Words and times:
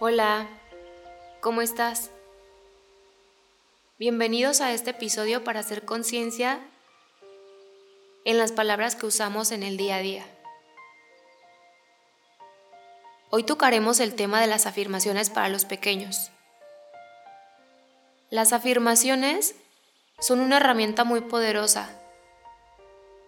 Hola, 0.00 0.48
¿cómo 1.40 1.62
estás? 1.62 2.10
Bienvenidos 3.96 4.60
a 4.60 4.72
este 4.72 4.90
episodio 4.90 5.44
para 5.44 5.60
hacer 5.60 5.84
conciencia 5.84 6.58
en 8.24 8.36
las 8.36 8.50
palabras 8.50 8.96
que 8.96 9.06
usamos 9.06 9.52
en 9.52 9.62
el 9.62 9.76
día 9.76 9.94
a 9.94 10.00
día. 10.00 10.26
Hoy 13.30 13.44
tocaremos 13.44 14.00
el 14.00 14.16
tema 14.16 14.40
de 14.40 14.48
las 14.48 14.66
afirmaciones 14.66 15.30
para 15.30 15.48
los 15.48 15.64
pequeños. 15.64 16.32
Las 18.30 18.52
afirmaciones 18.52 19.54
son 20.18 20.40
una 20.40 20.56
herramienta 20.56 21.04
muy 21.04 21.20
poderosa. 21.20 21.88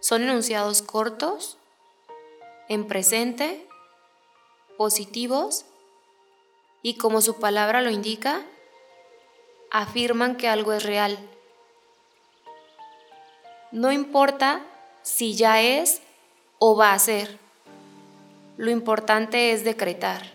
Son 0.01 0.21
enunciados 0.21 0.83
cortos, 0.83 1.59
en 2.69 2.89
presente, 2.89 3.69
positivos 4.77 5.65
y 6.87 6.95
como 6.95 7.21
su 7.21 7.41
palabra 7.41 7.83
lo 7.83 7.91
indica, 7.91 8.43
afirman 9.73 10.37
que 10.37 10.47
algo 10.47 10.73
es 10.73 10.85
real. 10.85 11.19
No 13.73 13.91
importa 13.91 14.61
si 15.03 15.35
ya 15.35 15.61
es 15.61 16.01
o 16.61 16.77
va 16.77 16.93
a 16.93 16.99
ser. 17.01 17.41
Lo 18.57 18.71
importante 18.71 19.51
es 19.51 19.65
decretar 19.65 20.31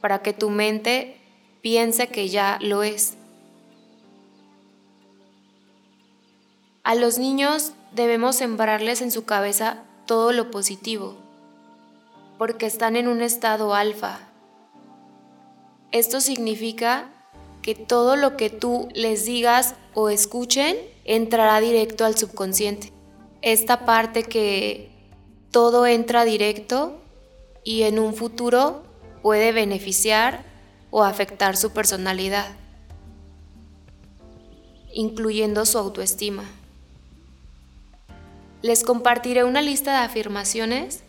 para 0.00 0.20
que 0.20 0.32
tu 0.32 0.50
mente 0.50 1.16
piense 1.62 2.08
que 2.08 2.28
ya 2.28 2.58
lo 2.60 2.82
es. 2.82 3.16
A 6.82 6.96
los 6.96 7.18
niños 7.18 7.72
debemos 7.92 8.34
sembrarles 8.34 9.00
en 9.00 9.12
su 9.12 9.26
cabeza 9.26 9.84
todo 10.06 10.32
lo 10.32 10.50
positivo, 10.50 11.14
porque 12.36 12.66
están 12.66 12.96
en 12.96 13.06
un 13.06 13.22
estado 13.22 13.76
alfa, 13.76 14.27
esto 15.92 16.20
significa 16.20 17.10
que 17.62 17.74
todo 17.74 18.16
lo 18.16 18.36
que 18.36 18.50
tú 18.50 18.88
les 18.94 19.24
digas 19.24 19.74
o 19.94 20.08
escuchen 20.10 20.76
entrará 21.04 21.60
directo 21.60 22.04
al 22.04 22.16
subconsciente. 22.16 22.92
Esta 23.42 23.84
parte 23.84 24.22
que 24.22 24.90
todo 25.50 25.86
entra 25.86 26.24
directo 26.24 27.00
y 27.64 27.82
en 27.82 27.98
un 27.98 28.14
futuro 28.14 28.82
puede 29.22 29.52
beneficiar 29.52 30.44
o 30.90 31.04
afectar 31.04 31.56
su 31.56 31.70
personalidad, 31.70 32.56
incluyendo 34.92 35.66
su 35.66 35.78
autoestima. 35.78 36.44
Les 38.62 38.82
compartiré 38.84 39.44
una 39.44 39.62
lista 39.62 39.92
de 39.92 40.04
afirmaciones 40.04 41.02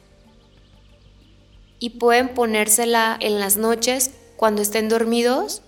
y 1.80 1.92
pueden 1.92 2.34
ponérsela 2.34 3.18
en 3.20 3.40
las 3.40 3.58
noches 3.58 4.12
cuando 4.40 4.62
estén 4.62 4.88
dormidos 4.88 5.62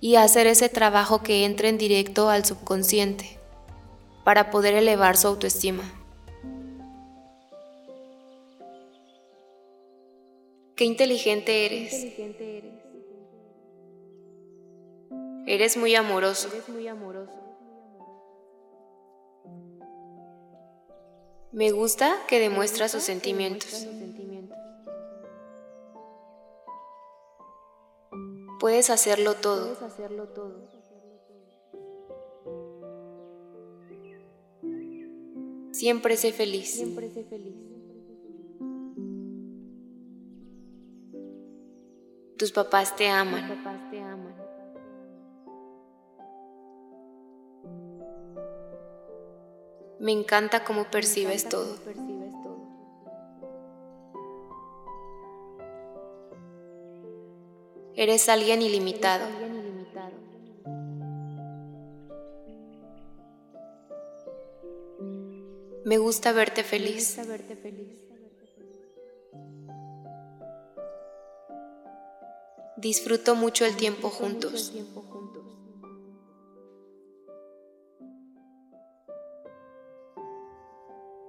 y 0.00 0.16
hacer 0.16 0.48
ese 0.48 0.68
trabajo 0.68 1.22
que 1.22 1.44
entre 1.44 1.68
en 1.68 1.78
directo 1.78 2.28
al 2.28 2.44
subconsciente 2.44 3.38
para 4.24 4.50
poder 4.50 4.74
elevar 4.74 5.16
su 5.16 5.28
autoestima. 5.28 5.84
Qué 10.74 10.84
inteligente 10.84 11.66
eres. 11.66 12.06
Eres 15.46 15.76
muy 15.76 15.94
amoroso. 15.94 16.48
Me 21.52 21.70
gusta 21.70 22.16
que 22.26 22.40
demuestra 22.40 22.88
sus 22.88 23.04
sentimientos. 23.04 23.86
Puedes 28.60 28.90
hacerlo 28.90 29.36
todo. 29.36 29.74
Siempre 35.72 36.18
sé 36.18 36.32
feliz. 36.32 36.84
Tus 42.36 42.52
papás 42.52 42.94
te 42.96 43.08
aman. 43.08 43.64
Me 49.98 50.12
encanta 50.12 50.64
cómo 50.64 50.90
percibes 50.90 51.48
todo. 51.48 51.76
Eres 58.00 58.30
alguien 58.30 58.62
ilimitado. 58.62 59.26
Me 65.84 65.98
gusta 65.98 66.32
verte 66.32 66.64
feliz. 66.64 67.18
Disfruto 72.78 73.34
mucho 73.34 73.66
el 73.66 73.76
tiempo 73.76 74.08
juntos. 74.08 74.72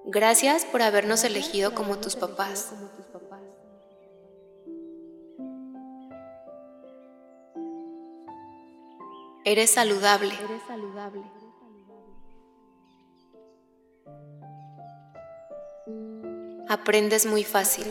Gracias 0.06 0.64
por 0.64 0.82
habernos 0.82 1.26
elegido 1.26 1.76
como 1.76 1.98
tus 1.98 2.16
papás. 2.16 2.72
Eres 9.44 9.72
saludable. 9.72 10.34
Aprendes 16.70 17.26
muy 17.26 17.44
fácil. 17.44 17.86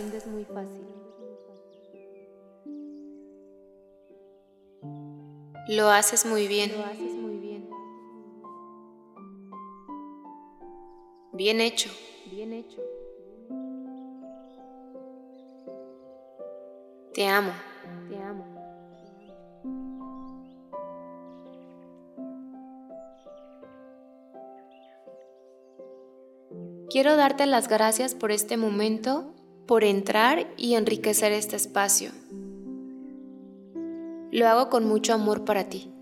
Lo 5.69 5.91
haces 5.91 6.25
muy 6.25 6.47
bien. 6.47 6.73
Bien 11.33 11.61
hecho. 11.61 11.91
Bien 12.31 12.53
hecho. 12.53 12.81
Te 17.13 17.27
amo. 17.27 17.53
Te 18.09 18.17
amo. 18.17 18.50
Quiero 26.91 27.15
darte 27.15 27.47
las 27.47 27.69
gracias 27.69 28.17
por 28.17 28.33
este 28.33 28.57
momento, 28.57 29.33
por 29.69 29.85
entrar 29.85 30.49
y 30.57 30.75
enriquecer 30.75 31.31
este 31.31 31.55
espacio. 31.55 32.11
Lo 34.33 34.49
hago 34.49 34.71
con 34.71 34.89
mucho 34.89 35.15
amor 35.15 35.45
para 35.45 35.69
ti. 35.69 35.93